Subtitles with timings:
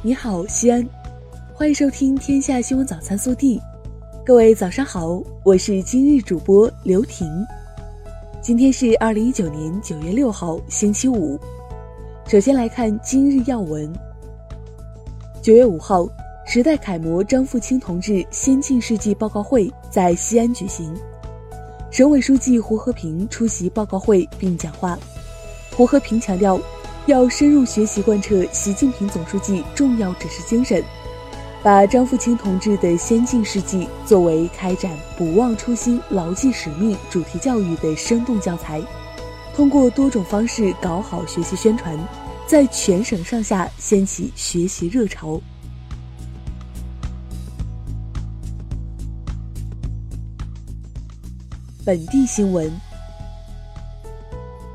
[0.00, 0.88] 你好，西安，
[1.52, 3.58] 欢迎收听《天下新闻早餐速递》。
[4.24, 7.28] 各位早上好，我是今日主播刘婷。
[8.40, 11.36] 今天是二零一九年九月六号，星期五。
[12.28, 13.92] 首先来看今日要闻。
[15.42, 16.08] 九月五号，
[16.46, 20.94] 时代楷模张富清同志先进事迹报告会在西安举行，
[21.90, 24.96] 省委书记胡和平出席报告会并讲话。
[25.76, 26.56] 胡和平强调，
[27.08, 30.84] 要深入学习贯彻习近平总书记重要指示精神，
[31.62, 38.82] 把张富清同志的先进事迹作为开展“不忘初心、牢记使命”主题教育的生动教材，
[39.56, 41.98] 通过多种方式搞好学习宣传，
[42.46, 45.40] 在全省上下掀起学习热潮。
[51.86, 52.70] 本地新闻：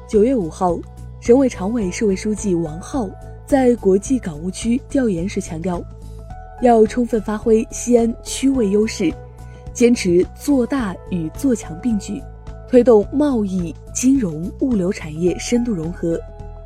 [0.10, 0.80] 九月五号。
[1.24, 3.10] 省委常委、市委书记王浩
[3.46, 5.82] 在国际港务区调研时强调，
[6.62, 9.10] 要充分发挥西安区位优势，
[9.72, 12.22] 坚持做大与做强并举，
[12.68, 16.20] 推动贸易、金融、物流产业深度融合，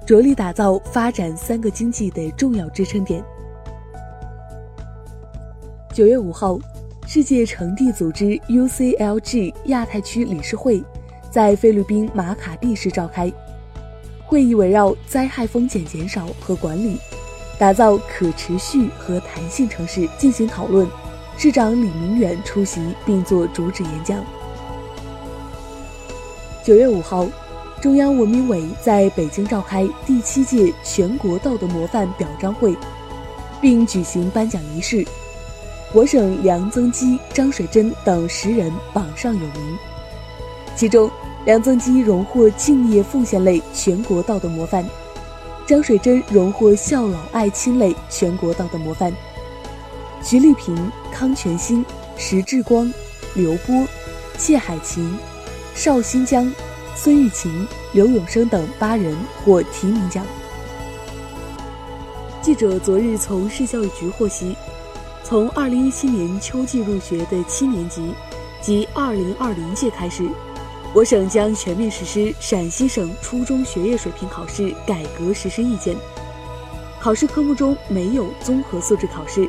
[0.08, 3.24] 着力打造发展三个经济的重要支撑点。
[5.94, 6.58] 九月五号，
[7.06, 10.84] 世界城地组织 UCLG 亚太区理事会
[11.30, 13.32] 在菲律宾马卡蒂市召开。
[14.28, 16.98] 会议围绕灾害风险减少和管理，
[17.58, 20.86] 打造可持续和弹性城市进行讨论。
[21.38, 24.22] 市长李明远出席并作主旨演讲。
[26.62, 27.26] 九月五号，
[27.82, 32.76] 中央文明委在北京召开第七届全国道德模范表彰会，
[33.62, 35.08] 并举行颁奖仪式。
[35.94, 39.78] 我省梁增基、张水珍等十人榜上有名，
[40.76, 41.10] 其中。
[41.48, 44.84] 梁增基荣获敬业奉献类全国道德模范，
[45.66, 49.14] 张水珍荣获孝老爱亲类全国道德模范，
[50.22, 50.76] 徐丽萍、
[51.10, 51.86] 康全新、
[52.18, 52.94] 石志光、
[53.34, 53.88] 刘波、
[54.38, 55.18] 谢海琴、
[55.74, 56.52] 邵新江、
[56.94, 60.26] 孙玉琴、刘永生等八人获提名奖。
[62.42, 64.54] 记者昨日从市教育局获悉，
[65.24, 68.14] 从2017年秋季入学的七年级
[68.62, 70.30] 及2020届开始。
[70.94, 75.96] 我省将全面实施陕西省初中学业水平考试改革实施意见，
[77.00, 79.48] 考试科目中没有综合素质考试，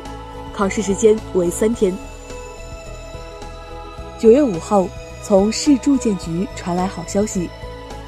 [0.53, 1.91] 考试时间为三天。
[4.19, 4.87] 九月五号，
[5.23, 7.49] 从市住建局传来好消息，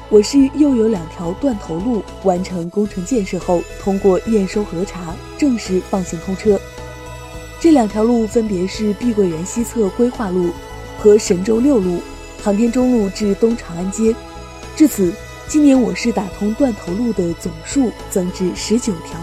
[0.08, 6.60] 我市又有两条断头路完成工程建设后，通过验收核查，正式放行通车。
[7.58, 10.50] 这两条路分别是碧桂园西侧规划路
[10.98, 12.00] 和神州六路。
[12.42, 14.12] 航天中路至东长安街，
[14.74, 15.14] 至此，
[15.46, 19.16] 今年我市打通断头路的总数增至十九条。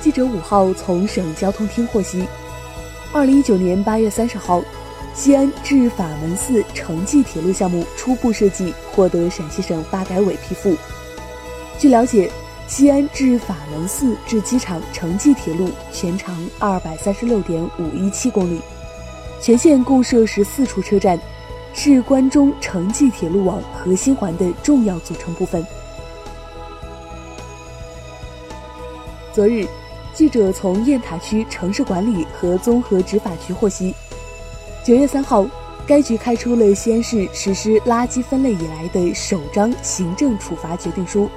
[0.00, 2.24] 记者五号从省交通厅获悉，
[3.12, 4.62] 二零一九年八月三十号，
[5.12, 10.76] 西安至法门寺城际铁路项目初步设计获得陕西省发改委批复。
[11.80, 12.30] 据了解，
[12.68, 18.60] 西安至法门寺至机场城际铁路全长二百三十六点五一七公里。
[19.40, 21.18] 全线共设十四处车站，
[21.72, 25.64] 是关中城际铁路网核心环的重要组成部分。
[29.32, 29.66] 昨日，
[30.12, 33.94] 记者从雁塔区城市管理和综合执法局获悉，
[34.84, 35.46] 九月三号，
[35.86, 41.30] 该局开出了西安市实施垃圾分类以来的首张行政处罚决定书，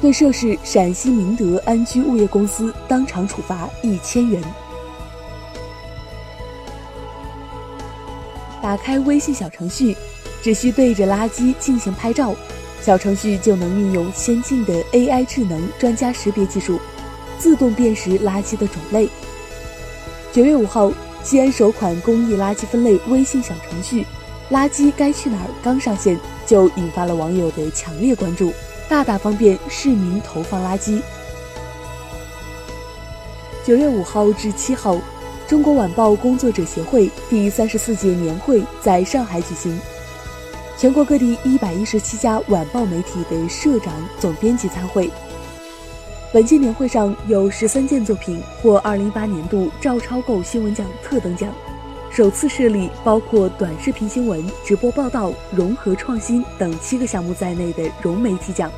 [0.00, 4.42] 对涉事陕西明德安居物业公司当场处罚一千元。
[8.62, 9.96] 打开微信小程序，
[10.42, 12.34] 只需对着垃圾进行拍照，
[12.80, 16.80] 小程序就能运用先进的 AI 智能专家识别技术，
[17.38, 19.08] 自动辨识垃圾的种类。
[20.32, 20.92] 九月五号，
[21.22, 24.04] 西安首款公益垃圾分类微信小程序
[24.50, 28.52] “垃圾该去哪儿”刚上线，就引发了网友的强烈关注，
[28.88, 31.00] 大大方便市民投放垃圾。
[33.64, 34.98] 九月五号至七号。
[35.48, 39.80] 中国晚报工作者协会第三十四届年会在上海举行，
[40.76, 45.10] 全国各地一百一十七家晚报媒体的社长、总编辑参会。
[46.34, 51.50] 本届年会上有十三件作品获二零一八年度照抄购新闻奖特等奖，
[52.10, 58.70] 首次设立包括短视频新闻、直播报道、融合创新等七个项目在内的融媒体奖。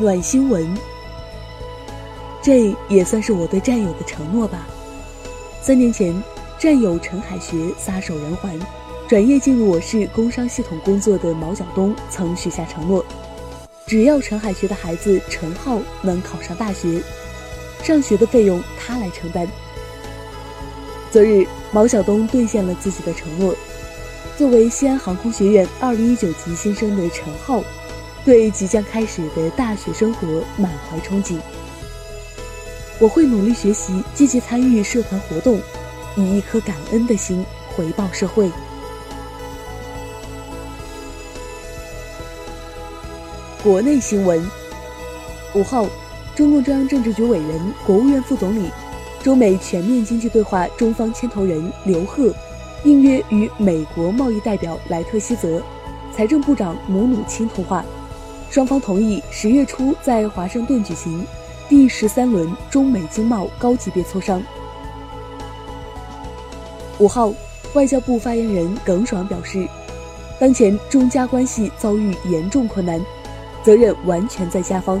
[0.00, 0.66] 暖新闻，
[2.42, 4.66] 这也算是我对战友的承诺吧。
[5.60, 6.22] 三年前，
[6.58, 8.58] 战友陈海学撒手人寰，
[9.06, 13.04] 转业进入我市工商系统工作的毛晓东曾许下承诺，
[13.84, 17.02] 只要陈海学的孩子陈浩能考上大学，
[17.82, 19.46] 上学的费用他来承担。
[21.10, 23.54] 昨日，毛晓东兑现了自己的承诺。
[24.38, 27.62] 作为西安航空学院2019级新生的陈浩，
[28.24, 31.36] 对即将开始的大学生活满怀憧憬。
[32.98, 35.58] 我会努力学习，积极参与社团活动，
[36.16, 37.44] 以一颗感恩的心
[37.74, 38.50] 回报社会。
[43.62, 44.42] 国内新闻：
[45.54, 45.86] 五号，
[46.34, 48.70] 中共中央政治局委员、国务院副总理、
[49.22, 52.34] 中美全面经济对话中方牵头人刘鹤
[52.84, 55.62] 应约与美国贸易代表莱特希泽、
[56.14, 57.84] 财政部长姆努钦通话，
[58.50, 61.24] 双方同意十月初在华盛顿举行。
[61.68, 64.42] 第十三轮中美经贸高级别磋商。
[66.98, 67.32] 五号，
[67.74, 69.64] 外交部发言人耿爽表示，
[70.40, 73.00] 当前中加关系遭遇严重困难，
[73.62, 75.00] 责任完全在加方。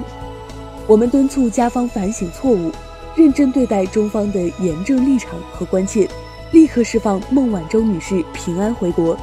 [0.86, 2.70] 我们敦促加方反省错误，
[3.16, 6.08] 认真对待中方的严正立场和关切，
[6.52, 9.18] 立刻释放孟晚舟女士平安回国。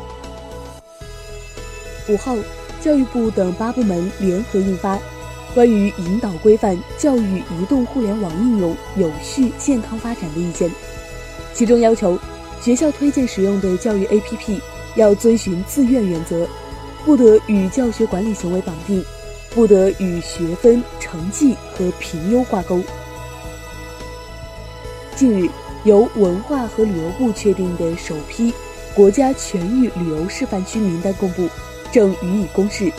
[2.10, 2.36] 五号，
[2.88, 4.98] 教育部等八部门联合印发。
[5.54, 10.72] 关于引导规范教育移动互联网应用有序健康发展的意见，
[11.54, 12.18] 其中要求
[12.62, 14.62] 学校推荐使用的教育 APP
[14.95, 16.48] 要遵循自愿原则，
[17.04, 19.04] 不得与教学管理行为绑定，
[19.50, 22.81] 不得与学分、成绩和评优挂钩。
[25.13, 25.50] 近日，
[25.83, 28.54] 由文化和旅游部确定的首批
[28.95, 31.50] 国家全域旅游示范区名单公布，
[31.92, 32.92] 正予以公示。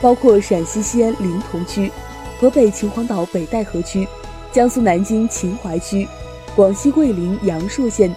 [0.00, 1.90] 包括陕西西安临潼区、
[2.38, 4.06] 河北秦皇岛北戴河区、
[4.52, 6.06] 江苏南京秦淮区、
[6.54, 8.14] 广西桂林阳朔县、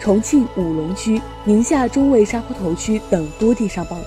[0.00, 4.00] 重庆武隆区、宁夏中卫沙坡头区等多地上榜。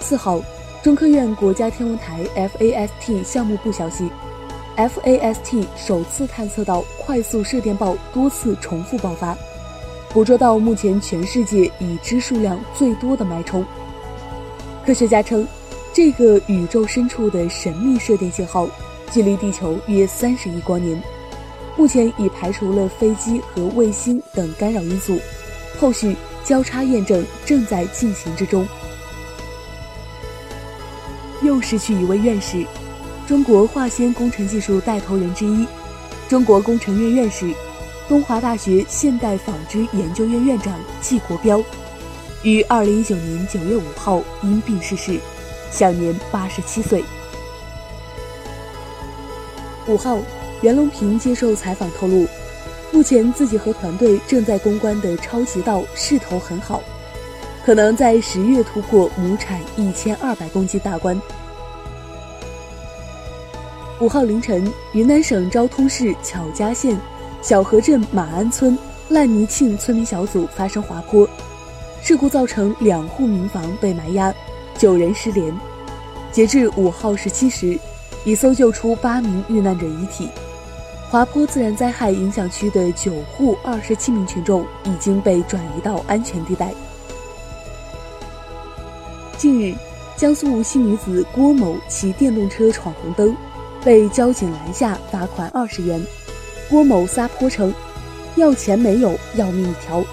[0.00, 0.38] 四号，
[0.82, 4.10] 中科院国家天文台 FAST 项目部消息
[4.76, 9.34] ，FAST 首次探测到快速射电暴多次重复爆发，
[10.14, 13.66] 捕捉到目前全世界已知数量最多的脉冲。
[14.86, 15.44] 科学家称，
[15.92, 18.68] 这个宇宙深处的神秘射电信号，
[19.10, 21.02] 距离地球约三十亿光年。
[21.76, 25.18] 目前已排除了飞机和卫星等干扰因素，
[25.80, 26.14] 后续
[26.44, 28.64] 交叉验证正在进行之中。
[31.42, 32.64] 又失去一位院士，
[33.26, 35.66] 中国化纤工程技术带头人之一，
[36.28, 37.52] 中国工程院院士、
[38.06, 41.62] 东华大学现代纺织研究院院长季国标。
[42.42, 45.18] 于二零一九年九月五号因病逝世，
[45.70, 47.02] 享年八十七岁。
[49.86, 50.18] 五号，
[50.60, 52.26] 袁隆平接受采访透露，
[52.92, 56.82] 目前自己和团队正在攻关的超级稻势头很好，
[57.64, 61.18] 可能在十月突破亩产一千二百公斤大关。
[64.00, 66.98] 五号凌晨，云南省昭通市巧家县
[67.44, 68.76] 小河镇马鞍村
[69.10, 71.28] 烂泥庆村民小组发生滑坡。
[72.00, 74.34] 事故造成两户民房被埋压，
[74.78, 75.54] 九人失联。
[76.32, 77.78] 截至五号十七时，
[78.24, 80.30] 已搜救出八名遇难者遗体。
[81.10, 86.72] 滑坡自然灾害影响区的九户二十七名群众已经被转移到安全地带。
[89.36, 89.74] 近日，
[90.16, 93.36] 江苏无锡女子郭某骑电动车闯红灯，
[93.84, 96.02] 被交警拦下罚款二十元。
[96.68, 97.72] 郭某撒泼称
[98.36, 100.04] ：“要钱没有，要命一条。”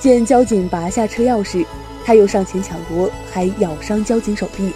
[0.00, 1.64] 见交警拔下车钥匙，
[2.04, 4.72] 他又上前抢夺，还咬伤交警手臂，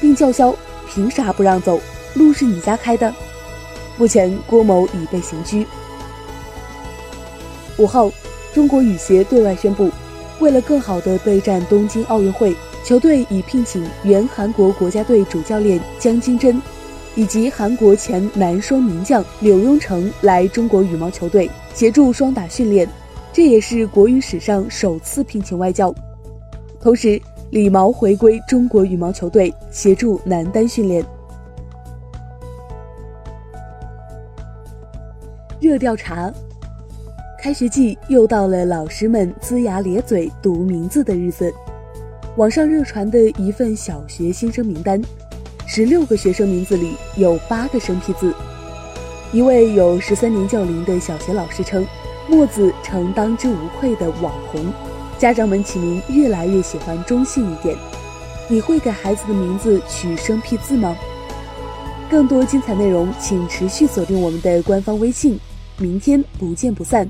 [0.00, 0.54] 并叫嚣
[0.86, 1.80] ：“凭啥不让走？
[2.14, 3.12] 路是你家开的？”
[3.96, 5.66] 目前，郭某已被刑拘。
[7.78, 8.10] 五号，
[8.52, 9.90] 中国羽协对外宣布，
[10.38, 12.54] 为了更好地备战东京奥运会，
[12.84, 16.60] 球队已聘请原韩国国家队主教练姜金珍，
[17.16, 22.88] 以及韩国前男双名将柳雍成来中国羽毛球队协助双打训练。
[23.32, 25.92] 这也是国羽史上首次聘请外教，
[26.80, 27.20] 同时
[27.50, 31.04] 李毛回归中国羽毛球队协助男单训练。
[35.60, 36.32] 热调查：
[37.38, 41.52] 开学季又到了老师们龇牙咧嘴读名字的日子。
[42.36, 45.00] 网上热传的一份小学新生名单，
[45.76, 48.34] 十六个学生名字里有八个生僻字。
[49.30, 51.86] 一位有十三年教龄的小学老师称。
[52.30, 54.72] 墨子成当之无愧的网红，
[55.18, 57.76] 家长们起名越来越喜欢中性一点。
[58.48, 60.96] 你会给孩子的名字取生僻字吗？
[62.10, 65.38] 更多精彩内容，请持续锁定我们的官方微信。
[65.76, 67.06] 明天不见不散。